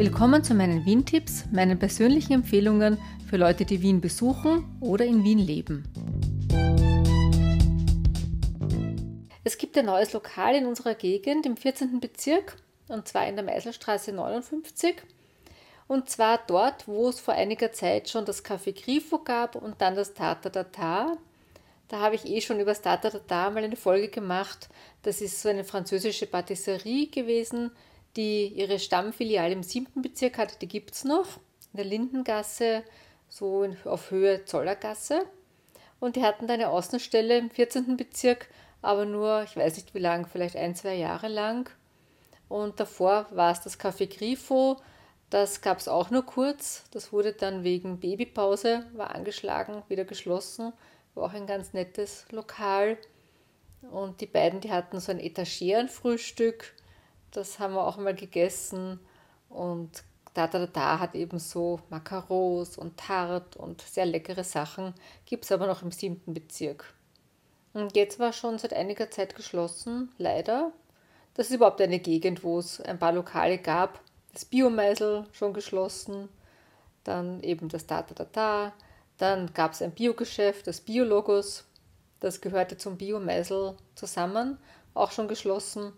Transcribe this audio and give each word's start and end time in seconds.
Willkommen 0.00 0.42
zu 0.42 0.54
meinen 0.54 0.86
Wien-Tipps, 0.86 1.44
meinen 1.52 1.78
persönlichen 1.78 2.32
Empfehlungen 2.32 2.96
für 3.28 3.36
Leute, 3.36 3.66
die 3.66 3.82
Wien 3.82 4.00
besuchen 4.00 4.64
oder 4.80 5.04
in 5.04 5.24
Wien 5.24 5.38
leben. 5.38 5.84
Es 9.44 9.58
gibt 9.58 9.76
ein 9.76 9.84
neues 9.84 10.14
Lokal 10.14 10.54
in 10.54 10.64
unserer 10.64 10.94
Gegend 10.94 11.44
im 11.44 11.54
14. 11.54 12.00
Bezirk 12.00 12.56
und 12.88 13.08
zwar 13.08 13.28
in 13.28 13.36
der 13.36 13.44
Meiselstraße 13.44 14.12
59. 14.12 15.02
Und 15.86 16.08
zwar 16.08 16.40
dort, 16.46 16.88
wo 16.88 17.10
es 17.10 17.20
vor 17.20 17.34
einiger 17.34 17.70
Zeit 17.72 18.08
schon 18.08 18.24
das 18.24 18.42
Café 18.42 18.72
Grifo 18.72 19.18
gab 19.18 19.54
und 19.54 19.82
dann 19.82 19.96
das 19.96 20.14
Tata 20.14 20.48
Tata. 20.48 21.18
Da 21.88 21.98
habe 21.98 22.14
ich 22.14 22.24
eh 22.24 22.40
schon 22.40 22.58
über 22.58 22.70
das 22.70 22.80
Tata 22.80 23.10
Tata 23.10 23.50
mal 23.50 23.64
eine 23.64 23.76
Folge 23.76 24.08
gemacht. 24.08 24.70
Das 25.02 25.20
ist 25.20 25.42
so 25.42 25.50
eine 25.50 25.64
französische 25.64 26.24
Patisserie 26.24 27.08
gewesen, 27.08 27.70
die 28.16 28.48
ihre 28.48 28.78
Stammfiliale 28.78 29.52
im 29.52 29.62
7. 29.62 30.02
Bezirk 30.02 30.38
hat, 30.38 30.62
die 30.62 30.68
gibt 30.68 30.94
es 30.94 31.04
noch, 31.04 31.36
in 31.72 31.76
der 31.76 31.84
Lindengasse, 31.84 32.82
so 33.28 33.66
auf 33.84 34.10
Höhe 34.10 34.44
Zollergasse. 34.44 35.24
Und 36.00 36.16
die 36.16 36.22
hatten 36.22 36.46
da 36.46 36.54
eine 36.54 36.70
Außenstelle 36.70 37.38
im 37.38 37.50
14. 37.50 37.96
Bezirk, 37.96 38.48
aber 38.82 39.04
nur, 39.04 39.42
ich 39.44 39.56
weiß 39.56 39.76
nicht 39.76 39.94
wie 39.94 39.98
lang, 39.98 40.26
vielleicht 40.26 40.56
ein, 40.56 40.74
zwei 40.74 40.94
Jahre 40.94 41.28
lang. 41.28 41.70
Und 42.48 42.80
davor 42.80 43.26
war 43.30 43.52
es 43.52 43.60
das 43.60 43.78
Café 43.78 44.06
Grifo, 44.06 44.78
das 45.30 45.60
gab 45.60 45.78
es 45.78 45.86
auch 45.86 46.10
nur 46.10 46.26
kurz. 46.26 46.84
Das 46.90 47.12
wurde 47.12 47.32
dann 47.32 47.62
wegen 47.62 48.00
Babypause, 48.00 48.84
war 48.94 49.14
angeschlagen, 49.14 49.84
wieder 49.88 50.04
geschlossen. 50.04 50.72
War 51.14 51.24
auch 51.24 51.32
ein 51.32 51.46
ganz 51.46 51.72
nettes 51.72 52.26
Lokal. 52.30 52.98
Und 53.90 54.20
die 54.20 54.26
beiden, 54.26 54.60
die 54.60 54.72
hatten 54.72 54.98
so 54.98 55.12
ein 55.12 55.20
Etagerenfrühstück 55.20 56.74
das 57.32 57.58
haben 57.58 57.74
wir 57.74 57.86
auch 57.86 57.96
mal 57.96 58.14
gegessen. 58.14 59.00
Und 59.48 60.04
da, 60.34 60.46
da, 60.46 60.66
da 60.66 60.98
hat 60.98 61.14
eben 61.14 61.38
so 61.38 61.80
Macarons 61.90 62.78
und 62.78 62.96
Tart 62.96 63.56
und 63.56 63.82
sehr 63.82 64.06
leckere 64.06 64.44
Sachen. 64.44 64.94
Gibt 65.26 65.44
es 65.44 65.52
aber 65.52 65.66
noch 65.66 65.82
im 65.82 65.90
siebten 65.90 66.34
Bezirk. 66.34 66.94
Und 67.72 67.96
jetzt 67.96 68.18
war 68.18 68.32
schon 68.32 68.58
seit 68.58 68.72
einiger 68.72 69.10
Zeit 69.10 69.36
geschlossen, 69.36 70.12
leider. 70.18 70.72
Das 71.34 71.48
ist 71.48 71.56
überhaupt 71.56 71.80
eine 71.80 72.00
Gegend, 72.00 72.42
wo 72.42 72.58
es 72.58 72.80
ein 72.80 72.98
paar 72.98 73.12
Lokale 73.12 73.58
gab. 73.58 74.00
Das 74.32 74.44
Biomeisel 74.44 75.26
schon 75.32 75.52
geschlossen, 75.52 76.28
dann 77.04 77.42
eben 77.42 77.68
das 77.68 77.86
Da 77.86 78.02
Da 78.02 78.14
Da 78.14 78.24
Da. 78.32 78.72
Dann 79.18 79.52
gab 79.52 79.72
es 79.72 79.82
ein 79.82 79.92
Biogeschäft, 79.92 80.66
das 80.66 80.80
Biologos. 80.80 81.64
Das 82.20 82.40
gehörte 82.40 82.76
zum 82.76 82.96
Biomeisel 82.96 83.76
zusammen, 83.94 84.58
auch 84.94 85.12
schon 85.12 85.28
geschlossen. 85.28 85.92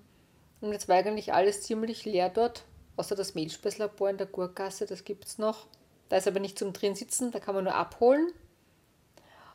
Und 0.63 0.73
jetzt 0.73 0.89
war 0.89 0.97
eigentlich 0.97 1.35
alles 1.35 1.63
ziemlich 1.63 2.05
leer 2.05 2.31
dort, 2.31 2.63
außer 2.97 3.17
das 3.17 3.35
Mehlspeislabor 3.35 4.09
in 4.09 4.17
der 4.17 4.29
Gurgasse, 4.29 4.87
das 4.87 5.05
gibt 5.05 5.27
es 5.27 5.37
noch. 5.37 5.67
Da 6.09 6.17
ist 6.17 6.29
aber 6.29 6.39
nicht 6.39 6.57
zum 6.57 6.73
drin 6.73 6.95
sitzen, 6.95 7.33
da 7.33 7.41
kann 7.41 7.57
man 7.57 7.65
nur 7.65 7.75
abholen. 7.75 8.33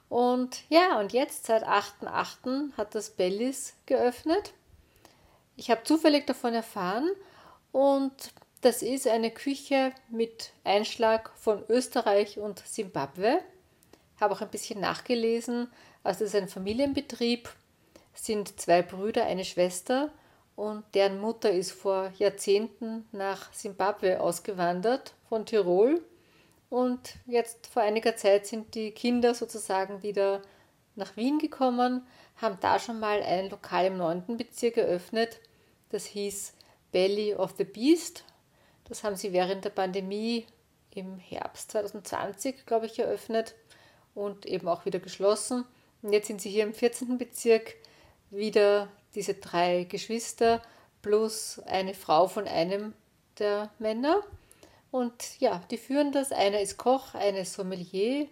Und 0.10 0.70
ja, 0.70 1.00
und 1.00 1.14
jetzt 1.14 1.46
seit 1.46 1.64
8.8. 1.64 2.74
hat 2.76 2.94
das 2.94 3.12
Bellis 3.12 3.74
geöffnet. 3.86 4.54
Ich 5.56 5.72
habe 5.72 5.84
zufällig 5.84 6.28
davon 6.28 6.54
erfahren 6.54 7.10
und 7.72 8.14
das 8.60 8.82
ist 8.82 9.08
eine 9.08 9.32
Küche 9.32 9.94
mit 10.10 10.52
Einschlag 10.66 11.32
von 11.38 11.64
Österreich 11.70 12.38
und 12.38 12.60
Simbabwe. 12.66 13.40
Habe 14.20 14.34
auch 14.34 14.42
ein 14.42 14.50
bisschen 14.50 14.82
nachgelesen. 14.82 15.72
Also 16.04 16.26
es 16.26 16.34
ist 16.34 16.42
ein 16.42 16.50
Familienbetrieb, 16.50 17.50
sind 18.14 18.60
zwei 18.60 18.82
Brüder, 18.82 19.26
eine 19.26 19.46
Schwester 19.46 20.12
und 20.58 20.84
deren 20.96 21.22
Mutter 21.22 21.52
ist 21.52 21.72
vor 21.72 22.12
Jahrzehnten 22.18 23.08
nach 23.14 23.54
Simbabwe 23.54 24.20
ausgewandert 24.20 25.14
von 25.30 25.46
Tirol 25.46 26.02
und 26.70 27.16
jetzt 27.28 27.68
vor 27.68 27.84
einiger 27.84 28.18
Zeit 28.18 28.48
sind 28.48 28.76
die 28.76 28.92
Kinder 28.92 29.34
sozusagen 29.34 30.04
wieder 30.04 30.42
nach 30.96 31.16
Wien 31.16 31.40
gekommen, 31.40 32.06
haben 32.38 32.58
da 32.60 32.80
schon 32.80 33.00
mal 33.00 33.22
ein 33.22 33.50
Lokal 33.50 33.86
im 33.86 33.98
9. 33.98 34.36
Bezirk 34.36 34.78
eröffnet. 34.78 35.40
Das 35.90 36.06
hieß 36.06 36.54
Belly 36.92 37.36
of 37.36 37.54
the 37.58 37.64
Beast. 37.64 38.24
Das 38.86 39.04
haben 39.04 39.16
sie 39.16 39.32
während 39.32 39.64
der 39.64 39.70
Pandemie 39.70 40.46
im 40.94 41.18
Herbst 41.20 41.72
2020, 41.72 42.66
glaube 42.66 42.88
ich, 42.88 42.98
eröffnet 42.98 43.54
und 44.16 44.46
eben 44.48 44.68
auch 44.68 44.86
wieder 44.86 45.00
geschlossen. 45.00 45.66
Und 46.02 46.14
jetzt 46.14 46.28
sind 46.28 46.42
sie 46.42 46.50
hier 46.50 46.64
im 46.64 46.74
14. 46.74 47.18
Bezirk 47.20 47.76
wieder 48.32 48.90
diese 49.18 49.34
drei 49.34 49.86
Geschwister 49.86 50.62
plus 51.02 51.60
eine 51.66 51.96
Frau 51.96 52.28
von 52.28 52.48
einem 52.48 52.94
der 53.40 53.72
Männer. 53.80 54.22
Und 54.92 55.40
ja, 55.40 55.64
die 55.72 55.78
führen 55.78 56.12
das. 56.12 56.32
Einer 56.32 56.62
ist 56.62 56.78
Koch, 56.78 57.16
einer 57.16 57.40
ist 57.40 57.54
Sommelier 57.54 58.28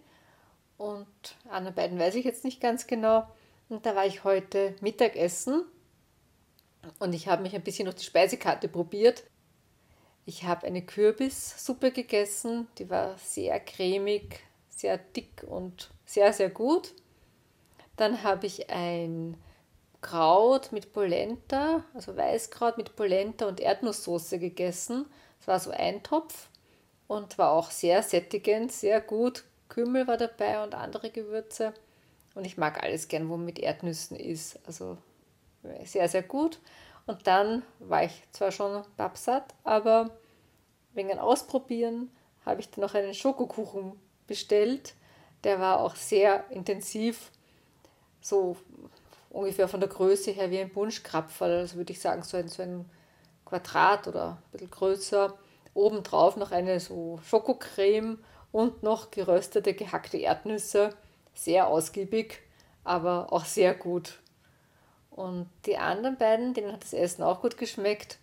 und 0.78 1.08
anderen 1.50 1.76
beiden 1.76 2.00
weiß 2.00 2.14
ich 2.16 2.24
jetzt 2.24 2.44
nicht 2.44 2.62
ganz 2.62 2.86
genau. 2.86 3.28
Und 3.68 3.86
da 3.88 3.96
war 3.96 4.06
ich 4.06 4.24
heute 4.24 4.76
Mittagessen 4.80 5.66
und 7.00 7.14
ich 7.14 7.28
habe 7.28 7.42
mich 7.42 7.56
ein 7.56 7.64
bisschen 7.64 7.86
durch 7.86 7.98
die 7.98 8.06
Speisekarte 8.06 8.68
probiert. 8.68 9.24
Ich 10.28 10.44
habe 10.44 10.68
eine 10.68 10.84
Kürbissuppe 10.84 11.92
gegessen, 11.92 12.68
die 12.78 12.92
war 12.92 13.18
sehr 13.18 13.60
cremig, 13.60 14.40
sehr 14.70 15.00
dick 15.00 15.44
und 15.48 15.90
sehr, 16.06 16.32
sehr 16.32 16.52
gut. 16.52 16.94
Dann 17.96 18.22
habe 18.22 18.46
ich 18.46 18.70
ein 18.70 19.36
Kraut 20.06 20.72
mit 20.72 20.94
Polenta, 20.94 21.84
also 21.96 22.16
Weißkraut 22.16 22.78
mit 22.78 22.96
Polenta 22.96 23.48
und 23.48 23.60
Erdnusssoße 23.60 24.38
gegessen. 24.38 25.08
Es 25.42 25.48
war 25.48 25.60
so 25.60 25.72
ein 25.72 26.04
Topf 26.04 26.50
und 27.08 27.40
war 27.40 27.52
auch 27.52 27.72
sehr 27.72 28.04
sättigend, 28.04 28.72
sehr 28.72 29.02
gut. 29.02 29.46
Kümmel 29.68 30.06
war 30.06 30.18
dabei 30.18 30.64
und 30.64 30.76
andere 30.76 31.10
Gewürze. 31.10 31.74
Und 32.36 32.46
ich 32.46 32.56
mag 32.56 32.84
alles 32.84 33.08
gern, 33.08 33.30
wo 33.30 33.36
mit 33.36 33.58
Erdnüssen 33.58 34.16
ist. 34.16 34.60
Also 34.68 35.00
sehr, 35.86 36.08
sehr 36.08 36.22
gut. 36.22 36.60
Und 37.08 37.26
dann 37.26 37.64
war 37.80 38.04
ich 38.04 38.12
zwar 38.32 38.52
schon 38.52 38.84
babsatt, 38.98 39.56
aber 39.64 40.12
wegen 40.94 41.18
Ausprobieren 41.18 42.12
habe 42.46 42.62
ich 42.62 42.70
dann 42.70 42.82
noch 42.82 42.94
einen 42.94 43.16
Schokokuchen 43.16 44.00
bestellt. 44.28 44.94
Der 45.44 45.60
war 45.60 45.80
auch 45.80 45.96
sehr 45.96 46.46
intensiv, 46.52 47.32
so 48.22 48.56
ungefähr 49.36 49.68
von 49.68 49.82
der 49.82 49.90
Größe 49.90 50.32
her 50.32 50.50
wie 50.50 50.60
ein 50.60 50.70
Bunschkrapferl, 50.70 51.60
also 51.60 51.76
würde 51.76 51.92
ich 51.92 52.00
sagen, 52.00 52.24
so 52.24 52.38
ein, 52.38 52.48
so 52.48 52.64
ein 52.64 52.90
Quadrat 53.44 54.08
oder 54.08 54.30
ein 54.30 54.52
bisschen 54.52 54.72
größer. 54.72 55.38
Obendrauf 55.74 56.38
noch 56.38 56.52
eine 56.52 56.80
so 56.80 57.20
Schokocreme 57.24 58.18
und 58.52 58.82
noch 58.82 59.12
geröstete, 59.12 59.74
gehackte 59.74 60.18
Erdnüsse. 60.18 60.92
Sehr 61.34 61.68
ausgiebig, 61.68 62.40
aber 62.86 63.34
auch 63.34 63.44
sehr 63.44 63.74
gut. 63.76 64.20
Und 65.10 65.50
die 65.66 65.78
anderen 65.78 66.18
beiden, 66.18 66.54
denen 66.54 66.72
hat 66.72 66.84
das 66.84 66.94
Essen 66.94 67.24
auch 67.24 67.42
gut 67.42 67.58
geschmeckt. 67.58 68.20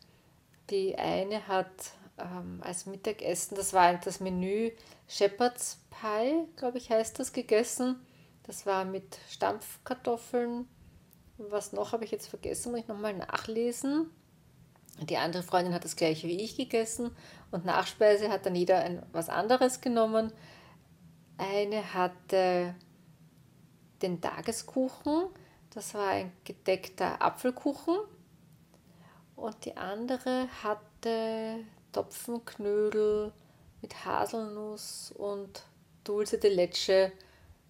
Die 0.71 0.97
eine 0.97 1.47
hat 1.47 1.71
ähm, 2.19 2.61
als 2.63 2.87
Mittagessen, 2.87 3.55
das 3.55 3.75
war 3.75 3.95
das 3.95 4.21
Menü 4.21 4.71
Shepherd's 5.09 5.79
Pie, 5.91 6.47
glaube 6.57 6.79
ich, 6.79 6.91
heißt 6.91 7.19
das, 7.19 7.35
gegessen. 7.35 8.01
Das 8.45 8.65
war 8.65 8.87
mit 8.87 9.19
Stampfkartoffeln, 9.29 10.67
was 11.51 11.73
noch 11.73 11.93
habe 11.93 12.05
ich 12.05 12.11
jetzt 12.11 12.29
vergessen, 12.29 12.73
muss 12.73 12.81
ich 12.81 12.89
nochmal 12.89 13.15
nachlesen. 13.15 14.11
Die 15.01 15.17
andere 15.17 15.43
Freundin 15.43 15.75
hat 15.75 15.85
das 15.85 15.97
gleiche 15.97 16.29
wie 16.29 16.41
ich 16.41 16.57
gegessen 16.57 17.17
und 17.51 17.65
Nachspeise 17.65 18.31
hat 18.31 18.47
dann 18.47 18.55
jeder 18.55 18.79
ein, 18.81 19.03
was 19.13 19.29
anderes 19.29 19.81
genommen. 19.81 20.33
Eine 21.39 21.95
hatte 21.95 22.75
den 24.03 24.21
Tageskuchen, 24.21 25.29
das 25.71 25.95
war 25.95 26.09
ein 26.09 26.33
gedeckter 26.45 27.23
Apfelkuchen. 27.23 27.97
Und 29.35 29.65
die 29.65 29.77
andere 29.77 30.47
hatte 30.63 31.61
Topfenknödel 31.93 33.33
mit 33.81 34.05
Haselnuss 34.05 35.13
und 35.17 35.65
Dulce 36.05 36.39
de 36.39 36.55
Leche, 36.55 37.13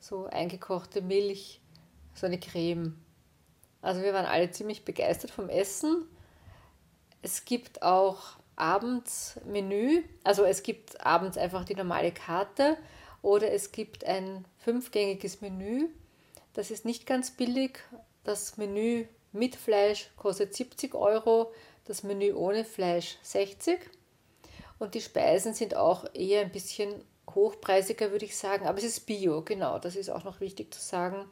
so 0.01 0.27
eingekochte 0.27 1.01
Milch, 1.01 1.61
so 2.15 2.27
eine 2.27 2.39
Creme. 2.39 2.97
Also 3.83 4.03
wir 4.03 4.15
waren 4.15 4.27
alle 4.27 4.51
ziemlich 4.51 4.85
begeistert 4.85 5.31
vom 5.31 5.49
Essen. 5.49 6.07
Es 7.21 7.45
gibt 7.45 7.83
auch 7.83 8.19
abends 8.57 9.41
Menü, 9.45 10.03
also 10.25 10.45
es 10.45 10.63
gibt 10.63 11.05
abends 11.05 11.37
einfach 11.37 11.65
die 11.65 11.75
normale 11.75 12.13
Karte 12.13 12.77
oder 13.23 13.53
es 13.53 13.73
gibt 13.73 14.05
ein 14.05 14.45
fünfgängiges 14.59 15.41
Menü. 15.41 15.89
Das 16.55 16.71
ist 16.71 16.85
nicht 16.85 17.07
ganz 17.07 17.33
billig. 17.33 17.81
Das 18.25 18.57
Menü 18.57 19.07
mit 19.33 19.57
Fleisch 19.57 20.11
kostet 20.17 20.55
70 20.55 20.95
Euro, 20.95 21.53
das 21.87 22.03
Menü 22.03 22.35
ohne 22.35 22.65
Fleisch 22.65 23.19
60. 23.23 23.81
Und 24.79 24.95
die 24.95 25.01
Speisen 25.01 25.55
sind 25.55 25.77
auch 25.77 26.05
eher 26.15 26.43
ein 26.43 26.53
bisschen 26.53 26.93
hochpreisiger, 27.31 28.11
würde 28.11 28.25
ich 28.25 28.37
sagen. 28.37 28.67
Aber 28.67 28.79
es 28.79 28.85
ist 28.85 29.07
Bio, 29.07 29.43
genau, 29.43 29.79
das 29.79 29.97
ist 29.97 30.11
auch 30.11 30.25
noch 30.25 30.41
wichtig 30.41 30.75
zu 30.75 30.81
sagen. 30.81 31.29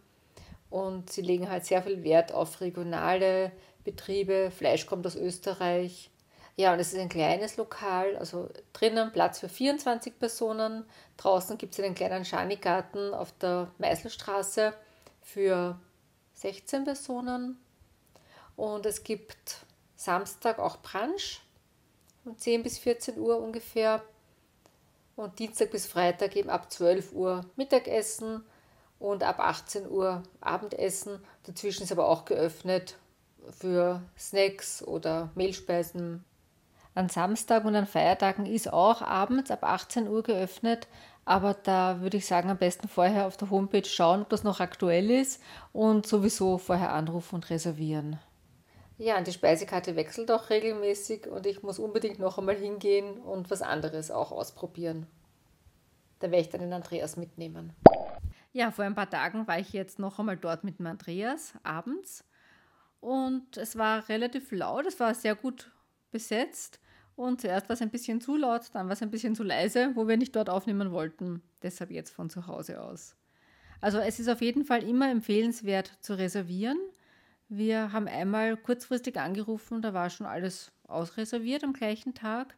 Und 0.71 1.11
sie 1.11 1.23
legen 1.23 1.51
halt 1.51 1.67
sehr 1.67 1.83
viel 1.83 2.05
Wert 2.05 2.33
auf 2.33 2.61
regionale 2.61 3.53
Betriebe. 3.85 4.51
Fleisch 4.57 4.87
kommt 4.87 5.07
aus 5.07 5.17
Österreich. 5.17 6.11
Ja, 6.57 6.73
und 6.73 6.79
es 6.79 6.93
ist 6.93 6.99
ein 6.99 7.09
kleines 7.09 7.57
Lokal, 7.57 8.17
also 8.17 8.49
drinnen 8.73 9.13
Platz 9.13 9.39
für 9.41 9.49
24 9.49 10.19
Personen. 10.19 10.85
Draußen 11.17 11.59
gibt 11.59 11.75
es 11.75 11.85
einen 11.85 11.95
kleinen 11.95 12.25
Schanigarten 12.25 13.15
auf 13.15 13.33
der 13.39 13.71
Meißelstraße 13.79 14.75
für 15.23 15.81
16 16.35 16.85
Personen. 16.85 17.59
Und 18.57 18.85
es 18.85 19.03
gibt 19.05 19.65
Samstag 19.97 20.59
auch 20.59 20.79
Brunch 20.83 21.41
um 22.25 22.37
10 22.37 22.63
bis 22.63 22.79
14 22.79 23.19
Uhr 23.19 23.41
ungefähr. 23.41 24.03
Und 25.17 25.39
Dienstag 25.39 25.71
bis 25.71 25.87
Freitag 25.87 26.37
eben 26.37 26.51
ab 26.51 26.71
12 26.71 27.13
Uhr 27.13 27.45
Mittagessen 27.57 28.45
und 29.01 29.25
ab 29.25 29.41
18 29.41 29.91
Uhr 29.91 30.23
Abendessen. 30.41 31.19
Dazwischen 31.45 31.83
ist 31.83 31.91
aber 31.91 32.07
auch 32.09 32.25
geöffnet 32.25 32.97
für 33.51 34.03
Snacks 34.17 34.83
oder 34.85 35.31
Mehlspeisen. 35.35 36.25
An 36.95 37.09
Samstag 37.09 37.65
und 37.65 37.75
an 37.75 37.87
Feiertagen 37.87 38.47
ist 38.47 38.73
auch 38.73 39.03
abends 39.03 39.51
ab 39.51 39.65
18 39.65 40.07
Uhr 40.07 40.23
geöffnet, 40.23 40.87
aber 41.25 41.55
da 41.55 42.01
würde 42.01 42.19
ich 42.19 42.27
sagen, 42.27 42.51
am 42.51 42.59
besten 42.59 42.89
vorher 42.89 43.27
auf 43.27 43.37
der 43.37 43.51
Homepage 43.51 43.85
schauen, 43.85 44.23
ob 44.23 44.29
das 44.29 44.45
noch 44.45 44.61
aktuell 44.61 45.11
ist 45.11 45.41
und 45.73 46.07
sowieso 46.07 46.59
vorher 46.59 46.93
anrufen 46.93 47.37
und 47.37 47.51
reservieren. 47.51 48.19
Ja, 48.99 49.17
und 49.17 49.27
die 49.27 49.33
Speisekarte 49.33 49.97
wechselt 49.97 50.31
auch 50.31 50.51
regelmäßig 50.51 51.27
und 51.27 51.47
ich 51.47 51.63
muss 51.63 51.79
unbedingt 51.79 52.19
noch 52.19 52.39
einmal 52.39 52.57
hingehen 52.57 53.19
und 53.19 53.51
was 53.51 53.63
anderes 53.63 54.11
auch 54.11 54.31
ausprobieren. 54.31 55.07
Da 56.19 56.31
werde 56.31 56.43
ich 56.43 56.51
dann 56.51 56.61
den 56.61 56.75
Andreas 56.75 57.17
mitnehmen. 57.17 57.73
Ja, 58.53 58.71
vor 58.73 58.85
ein 58.85 58.95
paar 58.95 59.09
Tagen 59.09 59.47
war 59.47 59.59
ich 59.59 59.73
jetzt 59.73 59.99
noch 59.99 60.19
einmal 60.19 60.37
dort 60.37 60.65
mit 60.65 60.79
dem 60.79 60.87
Andreas 60.87 61.55
abends 61.63 62.25
und 62.99 63.57
es 63.57 63.77
war 63.77 64.09
relativ 64.09 64.51
laut, 64.51 64.87
es 64.87 64.99
war 64.99 65.15
sehr 65.15 65.37
gut 65.37 65.71
besetzt 66.11 66.81
und 67.15 67.41
zuerst 67.41 67.69
war 67.69 67.75
es 67.75 67.83
ein 67.83 67.91
bisschen 67.91 68.21
zu 68.21 68.37
laut, 68.37 68.71
dann 68.73 68.87
war 68.87 68.95
es 68.95 69.03
ein 69.03 69.11
bisschen 69.11 69.37
zu 69.37 69.45
leise, 69.45 69.93
wo 69.95 70.09
wir 70.09 70.17
nicht 70.17 70.35
dort 70.35 70.51
aufnehmen 70.51 70.91
wollten. 70.91 71.43
Deshalb 71.63 71.91
jetzt 71.91 72.11
von 72.11 72.29
zu 72.29 72.47
Hause 72.47 72.83
aus. 72.83 73.15
Also 73.81 73.99
es 73.99 74.19
ist 74.19 74.29
auf 74.29 74.41
jeden 74.41 74.65
Fall 74.65 74.83
immer 74.83 75.11
empfehlenswert 75.11 75.99
zu 76.01 76.19
reservieren. 76.19 76.79
Wir 77.49 77.93
haben 77.93 78.09
einmal 78.09 78.57
kurzfristig 78.57 79.19
angerufen, 79.19 79.81
da 79.81 79.95
war 79.95 80.11
schon 80.11 80.27
alles 80.27 80.73
ausreserviert 80.89 81.63
am 81.63 81.73
gleichen 81.73 82.15
Tag. 82.15 82.57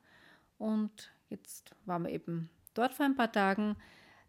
Und 0.59 1.13
jetzt 1.29 1.71
waren 1.85 2.05
wir 2.05 2.11
eben 2.11 2.51
dort 2.75 2.95
vor 2.95 3.07
ein 3.07 3.17
paar 3.17 3.33
Tagen. 3.33 3.77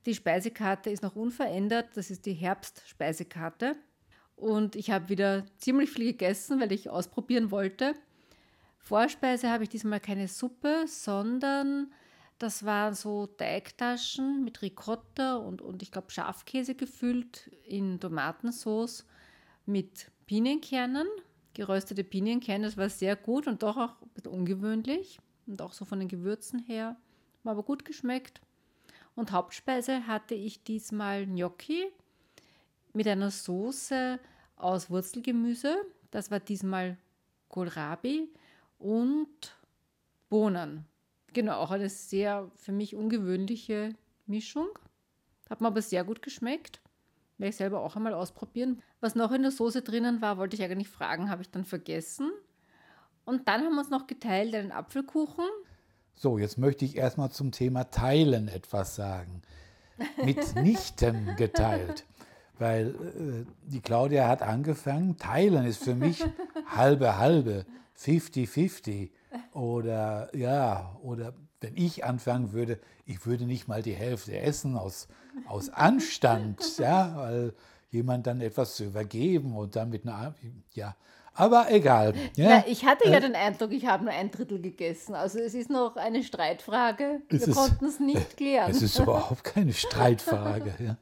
Die 0.06 0.16
Speisekarte 0.16 0.90
ist 0.90 1.04
noch 1.04 1.16
unverändert, 1.16 1.96
das 1.96 2.12
ist 2.12 2.26
die 2.26 2.34
Herbstspeisekarte. 2.34 3.76
Und 4.36 4.76
ich 4.76 4.92
habe 4.92 5.10
wieder 5.10 5.46
ziemlich 5.58 5.92
viel 5.92 6.06
gegessen, 6.06 6.60
weil 6.60 6.72
ich 6.72 6.90
ausprobieren 6.90 7.52
wollte. 7.52 7.94
Vorspeise 8.80 9.50
habe 9.50 9.64
ich 9.64 9.70
diesmal 9.70 10.02
keine 10.02 10.28
Suppe, 10.28 10.86
sondern 10.88 11.94
das 12.40 12.66
waren 12.66 12.94
so 12.94 13.28
Teigtaschen 13.28 14.44
mit 14.44 14.62
Ricotta 14.62 15.38
und, 15.38 15.62
und 15.62 15.82
ich 15.82 15.92
glaube 15.92 16.12
Schafkäse 16.12 16.76
gefüllt 16.76 17.50
in 17.66 18.02
Tomatensauce 18.02 19.06
mit 19.66 20.12
Pinienkernen, 20.26 21.08
geröstete 21.54 22.04
Pinienkerne. 22.04 22.66
Das 22.66 22.76
war 22.76 22.90
sehr 22.90 23.16
gut 23.16 23.48
und 23.48 23.64
doch 23.64 23.78
auch 23.78 24.02
ein 24.02 24.10
bisschen 24.14 24.32
ungewöhnlich 24.32 25.20
und 25.48 25.62
auch 25.62 25.72
so 25.72 25.86
von 25.86 26.00
den 26.00 26.10
Gewürzen 26.10 26.60
her. 26.60 26.98
War 27.44 27.54
aber 27.54 27.64
gut 27.64 27.86
geschmeckt. 27.86 28.42
Und 29.16 29.32
Hauptspeise 29.32 30.08
hatte 30.08 30.36
ich 30.36 30.64
diesmal 30.64 31.26
Gnocchi 31.26 31.86
mit 32.94 33.08
einer 33.08 33.32
Soße 33.32 34.20
aus 34.56 34.90
Wurzelgemüse. 34.90 35.76
Das 36.12 36.32
war 36.32 36.40
diesmal 36.40 36.98
Kohlrabi 37.50 38.30
und 38.80 39.56
Bohnen. 40.30 40.86
Genau, 41.34 41.58
auch 41.58 41.72
eine 41.72 41.90
sehr 41.90 42.50
für 42.56 42.72
mich 42.72 42.96
ungewöhnliche 42.96 43.96
Mischung. 44.26 44.68
Hat 45.50 45.62
mir 45.62 45.68
aber 45.68 45.82
sehr 45.82 46.04
gut 46.04 46.22
geschmeckt. 46.22 46.82
Werde 47.38 47.50
ich 47.50 47.56
selber 47.56 47.82
auch 47.82 47.96
einmal 47.96 48.14
ausprobieren. 48.14 48.82
Was 49.00 49.16
noch 49.16 49.32
in 49.32 49.42
der 49.42 49.52
Soße 49.52 49.82
drinnen 49.82 50.22
war, 50.22 50.38
wollte 50.38 50.56
ich 50.56 50.64
eigentlich 50.64 50.90
fragen, 50.90 51.30
habe 51.30 51.42
ich 51.42 51.50
dann 51.50 51.66
vergessen. 51.66 52.32
Und 53.26 53.48
dann 53.48 53.66
haben 53.66 53.74
wir 53.74 53.80
uns 53.80 53.90
noch 53.90 54.08
geteilt 54.08 54.54
einen 54.54 54.72
Apfelkuchen. 54.72 55.46
So, 56.16 56.38
jetzt 56.38 56.58
möchte 56.58 56.86
ich 56.86 56.96
erstmal 56.96 57.32
zum 57.32 57.52
Thema 57.52 57.90
Teilen 57.92 58.48
etwas 58.48 58.96
sagen. 58.96 59.42
Mitnichten 60.24 61.36
geteilt. 61.38 62.06
Weil 62.60 62.90
äh, 62.90 63.46
die 63.64 63.82
Claudia 63.82 64.28
hat 64.28 64.42
angefangen, 64.42 65.18
Teilen 65.18 65.66
ist 65.66 65.84
für 65.84 65.96
mich 65.96 66.24
halbe 66.68 67.18
halbe, 67.18 67.66
50-50. 68.00 69.10
Oder 69.54 70.36
ja, 70.36 70.96
oder 71.02 71.34
wenn 71.62 71.76
ich 71.76 72.04
anfangen 72.06 72.54
würde, 72.54 72.80
ich 73.06 73.26
würde 73.26 73.46
nicht 73.46 73.68
mal 73.68 73.82
die 73.82 73.94
Hälfte 73.94 74.38
essen 74.38 74.78
aus, 74.78 75.08
aus 75.48 75.70
Anstand, 75.70 76.78
ja, 76.78 77.16
weil 77.16 77.54
jemand 77.90 78.28
dann 78.28 78.42
etwas 78.42 78.76
zu 78.76 78.86
übergeben 78.86 79.56
und 79.56 79.76
dann 79.76 79.90
mit 79.90 80.08
einer, 80.08 80.36
ja, 80.74 80.96
aber 81.36 81.72
egal. 81.72 82.14
Ja. 82.36 82.50
Na, 82.50 82.68
ich 82.68 82.86
hatte 82.86 83.10
ja 83.10 83.18
äh, 83.18 83.22
den 83.22 83.36
Eindruck, 83.36 83.72
ich 83.72 83.86
habe 83.86 84.04
nur 84.04 84.14
ein 84.14 84.30
Drittel 84.30 84.62
gegessen. 84.62 85.16
Also 85.16 85.40
es 85.40 85.54
ist 85.54 85.70
noch 85.70 85.96
eine 85.96 86.24
Streitfrage. 86.24 87.22
Wir 87.30 87.54
konnten 87.54 87.86
es 87.86 88.00
nicht 88.00 88.38
klären. 88.38 88.70
Es 88.70 88.82
ist 88.82 89.00
überhaupt 89.00 89.44
keine 89.44 89.74
Streitfrage. 89.74 90.76
ja. 90.80 90.98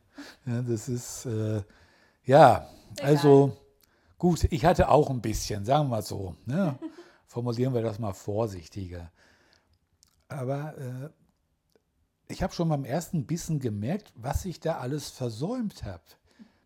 ja 0.45 0.61
das 0.61 0.87
ist, 0.87 1.25
äh, 1.25 1.61
ja, 2.23 2.69
egal. 2.97 3.09
also 3.09 3.57
gut, 4.17 4.45
ich 4.49 4.63
hatte 4.63 4.89
auch 4.89 5.09
ein 5.09 5.21
bisschen, 5.21 5.65
sagen 5.65 5.85
wir 5.85 5.97
mal 5.97 6.01
so. 6.01 6.35
Ne? 6.45 6.77
Formulieren 7.27 7.73
wir 7.73 7.81
das 7.81 7.99
mal 7.99 8.13
vorsichtiger. 8.13 9.11
Aber 10.29 10.77
äh, 10.77 11.09
ich 12.31 12.41
habe 12.41 12.53
schon 12.53 12.69
beim 12.69 12.85
ersten 12.85 13.25
Bissen 13.25 13.59
gemerkt, 13.59 14.13
was 14.15 14.45
ich 14.45 14.61
da 14.61 14.77
alles 14.77 15.09
versäumt 15.09 15.83
habe 15.83 16.03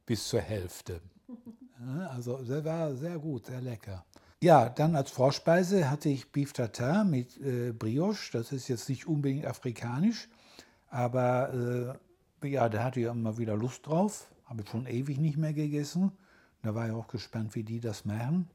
bis 0.06 0.28
zur 0.28 0.42
Hälfte. 0.42 1.02
Also 2.10 2.38
der 2.44 2.64
war 2.64 2.96
sehr 2.96 3.20
gut, 3.20 3.48
sehr 3.48 3.62
lecker. 3.62 4.06
Ja, 4.42 4.70
dann 4.70 4.96
als 4.96 5.12
Vorspeise 5.12 5.90
hatte 5.90 6.10
ich 6.10 6.32
Beef 6.32 6.54
Tartar 6.54 7.04
mit 7.04 7.40
äh, 7.42 7.72
Brioche. 7.72 8.32
Das 8.34 8.52
ist 8.52 8.68
jetzt 8.68 8.90
nicht 8.90 9.08
unbedingt 9.08 9.46
afrikanisch, 9.46 10.30
aber 10.90 11.98
äh, 12.42 12.48
ja, 12.50 12.70
da 12.70 12.84
hatte 12.84 13.00
ich 13.00 13.08
immer 13.08 13.38
wieder 13.38 13.56
Lust 13.56 13.88
drauf. 13.88 14.28
Habe 14.46 14.62
ich 14.62 14.70
schon 14.70 14.86
ewig 14.86 15.18
nicht 15.18 15.38
mehr 15.38 15.54
gegessen. 15.54 16.12
Da 16.62 16.76
war 16.76 16.88
ich 16.88 16.94
auch 16.94 17.08
gespannt, 17.08 17.56
wie 17.56 17.64
die 17.64 17.80
das 17.80 18.06
machen. 18.06 18.50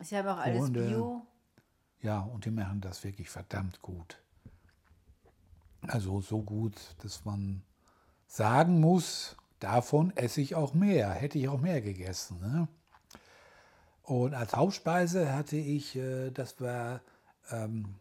Sie 0.00 0.16
haben 0.16 0.28
auch 0.28 0.38
alles 0.38 0.60
und, 0.60 0.76
äh, 0.76 0.88
Bio. 0.88 1.22
Ja, 2.00 2.20
und 2.20 2.44
die 2.44 2.50
machen 2.50 2.80
das 2.80 3.04
wirklich 3.04 3.28
verdammt 3.28 3.80
gut. 3.82 4.18
Also 5.82 6.20
so 6.20 6.42
gut, 6.42 6.76
dass 7.02 7.24
man 7.24 7.62
sagen 8.26 8.80
muss, 8.80 9.36
davon 9.62 10.16
esse 10.16 10.40
ich 10.40 10.54
auch 10.54 10.74
mehr, 10.74 11.10
hätte 11.10 11.38
ich 11.38 11.48
auch 11.48 11.60
mehr 11.60 11.80
gegessen. 11.80 12.40
Ne? 12.40 12.68
Und 14.02 14.34
als 14.34 14.54
Hauptspeise 14.54 15.32
hatte 15.32 15.56
ich, 15.56 15.96
äh, 15.96 16.30
das 16.30 16.60
war 16.60 17.00
ähm, 17.50 17.94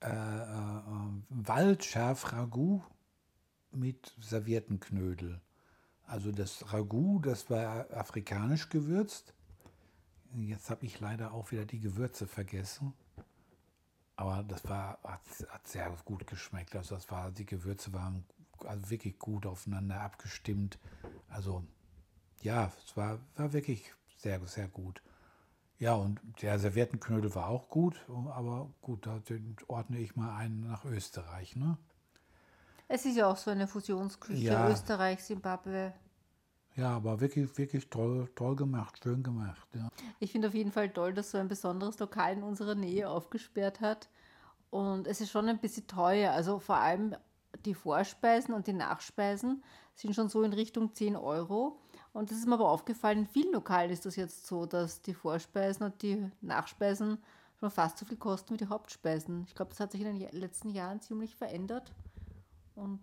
äh, 0.00 0.08
äh, 0.08 0.82
Waldschaf-Ragout 1.30 2.82
mit 3.70 4.14
servierten 4.20 4.80
Knödel. 4.80 5.40
Also 6.06 6.32
das 6.32 6.72
Ragout, 6.72 7.20
das 7.22 7.48
war 7.48 7.86
afrikanisch 7.92 8.68
gewürzt. 8.68 9.32
Jetzt 10.34 10.70
habe 10.70 10.84
ich 10.84 10.98
leider 11.00 11.32
auch 11.32 11.52
wieder 11.52 11.64
die 11.64 11.80
Gewürze 11.80 12.26
vergessen. 12.26 12.92
Aber 14.16 14.42
das 14.42 14.68
war, 14.68 14.98
hat, 15.04 15.20
hat, 15.48 15.66
sehr 15.66 15.90
gut 16.04 16.26
geschmeckt. 16.26 16.74
Also 16.76 16.96
das 16.96 17.10
war, 17.10 17.30
die 17.30 17.46
Gewürze 17.46 17.92
waren 17.92 18.24
also 18.66 18.90
wirklich 18.90 19.18
gut 19.18 19.46
aufeinander 19.46 20.00
abgestimmt. 20.00 20.78
Also 21.28 21.64
ja, 22.42 22.72
es 22.84 22.96
war, 22.96 23.18
war 23.36 23.52
wirklich 23.52 23.92
sehr, 24.16 24.40
sehr 24.46 24.68
gut. 24.68 25.02
Ja, 25.78 25.94
und 25.94 26.20
der 26.40 26.58
Serviettenknödel 26.58 27.34
war 27.34 27.48
auch 27.48 27.68
gut, 27.68 27.96
aber 28.08 28.70
gut, 28.82 29.06
da 29.06 29.20
ordne 29.66 29.98
ich 29.98 30.14
mal 30.14 30.36
einen 30.36 30.60
nach 30.60 30.84
Österreich. 30.84 31.56
Ne? 31.56 31.76
Es 32.86 33.04
ist 33.04 33.16
ja 33.16 33.26
auch 33.26 33.36
so 33.36 33.50
eine 33.50 33.66
Fusionsküche, 33.66 34.44
ja. 34.44 34.70
Österreich, 34.70 35.24
Simbabwe. 35.24 35.92
Ja, 36.76 36.90
aber 36.90 37.20
wirklich, 37.20 37.58
wirklich 37.58 37.90
toll, 37.90 38.30
toll 38.34 38.56
gemacht, 38.56 39.00
schön 39.02 39.22
gemacht. 39.22 39.66
Ja. 39.74 39.88
Ich 40.20 40.32
finde 40.32 40.48
auf 40.48 40.54
jeden 40.54 40.72
Fall 40.72 40.88
toll, 40.90 41.12
dass 41.12 41.30
so 41.30 41.38
ein 41.38 41.48
besonderes 41.48 41.98
Lokal 41.98 42.34
in 42.34 42.42
unserer 42.42 42.74
Nähe 42.74 43.08
aufgesperrt 43.10 43.80
hat. 43.80 44.08
Und 44.70 45.06
es 45.06 45.20
ist 45.20 45.30
schon 45.30 45.48
ein 45.48 45.58
bisschen 45.58 45.86
teuer. 45.86 46.32
Also 46.32 46.58
vor 46.58 46.76
allem 46.76 47.14
die 47.62 47.74
Vorspeisen 47.74 48.54
und 48.54 48.66
die 48.66 48.72
Nachspeisen 48.72 49.62
sind 49.94 50.14
schon 50.14 50.28
so 50.28 50.42
in 50.42 50.52
Richtung 50.52 50.94
10 50.94 51.16
Euro. 51.16 51.78
Und 52.12 52.30
das 52.30 52.38
ist 52.38 52.46
mir 52.46 52.54
aber 52.54 52.68
aufgefallen, 52.68 53.20
in 53.20 53.26
vielen 53.26 53.52
Lokalen 53.52 53.90
ist 53.90 54.04
das 54.04 54.16
jetzt 54.16 54.46
so, 54.46 54.66
dass 54.66 55.00
die 55.02 55.14
Vorspeisen 55.14 55.84
und 55.84 56.02
die 56.02 56.30
Nachspeisen 56.40 57.18
schon 57.58 57.70
fast 57.70 57.98
so 57.98 58.04
viel 58.04 58.18
kosten 58.18 58.54
wie 58.54 58.58
die 58.58 58.68
Hauptspeisen. 58.68 59.44
Ich 59.46 59.54
glaube, 59.54 59.70
das 59.70 59.80
hat 59.80 59.92
sich 59.92 60.00
in 60.02 60.18
den 60.18 60.28
letzten 60.32 60.70
Jahren 60.70 61.00
ziemlich 61.00 61.34
verändert. 61.34 61.92
Und 62.74 63.00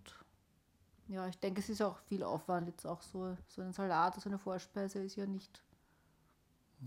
ja, 1.08 1.28
ich 1.28 1.39
denke, 1.39 1.60
es 1.60 1.70
ist 1.70 1.82
auch 1.82 1.98
viel 2.08 2.24
Aufwand. 2.24 2.68
Jetzt 2.68 2.86
auch 2.86 3.01
so, 3.01 3.36
so 3.48 3.62
ein 3.62 3.74
Salat, 3.74 4.20
so 4.22 4.30
eine 4.30 4.38
Vorspeise 4.38 5.00
ist 5.00 5.16
ja 5.16 5.25
nicht 5.25 5.63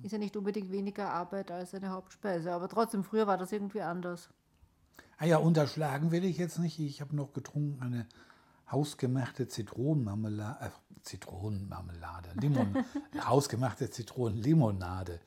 Ist 0.03 0.13
ja 0.13 0.19
nicht 0.19 0.37
unbedingt 0.37 0.71
weniger 0.71 1.11
Arbeit 1.11 1.51
als 1.51 1.75
eine 1.75 1.91
Hauptspeise, 1.91 2.53
aber 2.53 2.69
trotzdem, 2.69 3.05
früher 3.05 3.27
war 3.27 3.37
das 3.37 3.53
irgendwie 3.53 3.83
anders. 3.83 4.31
Ah 5.19 5.27
ja, 5.27 5.37
unterschlagen 5.37 6.11
will 6.11 6.25
ich 6.25 6.39
jetzt 6.39 6.59
nicht. 6.59 6.79
Ich 6.79 7.01
habe 7.01 7.15
noch 7.15 7.33
getrunken 7.33 7.83
eine 7.83 8.07
hausgemachte 8.71 9.49
Zitronenmarmelade, 9.49 10.65
äh, 10.65 10.71
Zitronenmarmelade, 11.03 12.31
Limon, 12.41 12.85
hausgemachte 13.25 13.91
Zitronenlimonade. 13.91 15.21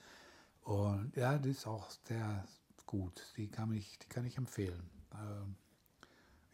Und 0.63 1.15
ja, 1.15 1.37
die 1.37 1.51
ist 1.51 1.67
auch 1.67 1.89
sehr 2.07 2.45
gut. 2.85 3.21
Die 3.37 3.49
kann 3.49 3.71
ich, 3.73 3.99
die 3.99 4.07
kann 4.07 4.25
ich 4.25 4.37
empfehlen. 4.37 4.89
Ähm, 5.13 5.55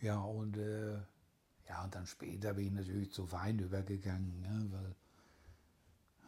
ja, 0.01 0.19
und, 0.19 0.57
äh, 0.57 0.97
ja, 1.69 1.83
und 1.83 1.95
dann 1.95 2.05
später 2.07 2.53
bin 2.53 2.65
ich 2.65 2.71
natürlich 2.73 3.11
zu 3.11 3.31
Wein 3.31 3.59
übergegangen, 3.59 4.41
ne, 4.41 4.67
weil 4.71 4.95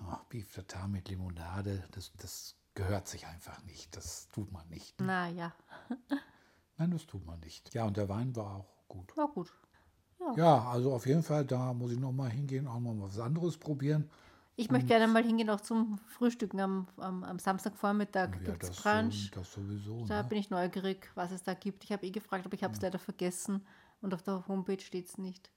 oh, 0.07 0.17
Beef 0.29 0.51
Tartar 0.53 0.87
mit 0.87 1.09
Limonade, 1.09 1.83
das, 1.91 2.11
das 2.17 2.55
gehört 2.73 3.07
sich 3.07 3.27
einfach 3.27 3.61
nicht. 3.63 3.95
Das 3.95 4.29
tut 4.29 4.51
man 4.51 4.67
nicht. 4.69 4.99
Ne? 4.99 5.07
Na 5.07 5.29
ja. 5.29 5.53
Nein, 6.77 6.91
das 6.91 7.05
tut 7.05 7.25
man 7.25 7.39
nicht. 7.41 7.73
Ja, 7.73 7.85
und 7.85 7.97
der 7.97 8.09
Wein 8.09 8.35
war 8.35 8.57
auch 8.57 8.73
gut. 8.87 9.15
War 9.15 9.27
gut. 9.27 9.53
Ja, 10.19 10.33
ja 10.35 10.67
also 10.69 10.93
auf 10.93 11.05
jeden 11.05 11.23
Fall, 11.23 11.45
da 11.45 11.73
muss 11.73 11.91
ich 11.91 11.99
noch 11.99 12.11
mal 12.11 12.29
hingehen, 12.29 12.67
auch 12.67 12.79
noch 12.79 12.93
mal 12.93 13.07
was 13.07 13.19
anderes 13.19 13.57
probieren. 13.57 14.09
Ich 14.55 14.69
möchte 14.69 14.87
gerne 14.87 15.07
mal 15.07 15.23
hingehen, 15.23 15.49
auch 15.49 15.61
zum 15.61 15.97
Frühstücken 16.09 16.59
am, 16.59 16.87
am, 16.97 17.23
am 17.23 17.39
Samstagvormittag. 17.39 18.29
Ja, 18.35 18.41
gibt 18.51 18.61
es 18.63 18.69
das, 18.69 18.81
Brunch. 18.81 19.31
das 19.31 19.51
sowieso. 19.51 20.05
Da 20.05 20.21
Ne? 20.21 20.29
bin 20.29 20.37
ich 20.37 20.51
neugierig, 20.51 21.09
was 21.15 21.31
es 21.31 21.41
da 21.41 21.55
gibt. 21.55 21.83
Ich 21.83 21.91
habe 21.91 22.05
eh 22.05 22.11
gefragt, 22.11 22.45
aber 22.45 22.53
ich 22.53 22.63
habe 22.63 22.73
es 22.75 22.81
leider 22.81 22.99
vergessen 22.99 23.65
und 24.01 24.13
auf 24.13 24.21
der 24.21 24.47
Homepage 24.47 24.79
steht 24.79 25.07
es 25.07 25.17
nicht. 25.17 25.49